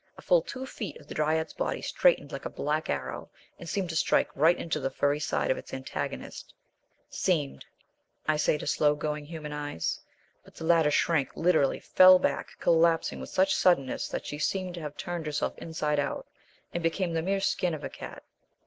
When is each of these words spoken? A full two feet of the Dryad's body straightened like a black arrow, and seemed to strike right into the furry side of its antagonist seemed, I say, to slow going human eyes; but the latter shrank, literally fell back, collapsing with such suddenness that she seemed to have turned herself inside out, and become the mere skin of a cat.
A 0.17 0.21
full 0.23 0.41
two 0.41 0.65
feet 0.65 0.99
of 0.99 1.07
the 1.07 1.13
Dryad's 1.13 1.53
body 1.53 1.79
straightened 1.79 2.31
like 2.31 2.45
a 2.45 2.49
black 2.49 2.89
arrow, 2.89 3.29
and 3.59 3.69
seemed 3.69 3.89
to 3.89 3.95
strike 3.95 4.29
right 4.35 4.57
into 4.57 4.79
the 4.79 4.89
furry 4.89 5.19
side 5.19 5.51
of 5.51 5.59
its 5.59 5.75
antagonist 5.75 6.55
seemed, 7.07 7.65
I 8.27 8.35
say, 8.37 8.57
to 8.57 8.65
slow 8.65 8.95
going 8.95 9.25
human 9.25 9.53
eyes; 9.53 9.99
but 10.43 10.55
the 10.55 10.63
latter 10.63 10.89
shrank, 10.89 11.29
literally 11.35 11.79
fell 11.79 12.17
back, 12.17 12.57
collapsing 12.59 13.19
with 13.19 13.29
such 13.29 13.53
suddenness 13.53 14.07
that 14.07 14.25
she 14.25 14.39
seemed 14.39 14.73
to 14.73 14.81
have 14.81 14.97
turned 14.97 15.27
herself 15.27 15.55
inside 15.59 15.99
out, 15.99 16.25
and 16.73 16.81
become 16.81 17.13
the 17.13 17.21
mere 17.21 17.39
skin 17.39 17.75
of 17.75 17.83
a 17.83 17.89
cat. 17.89 18.23